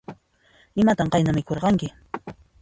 [0.83, 1.91] Imatan qayna mikhurqanki?